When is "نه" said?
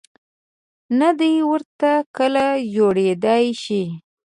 0.99-1.09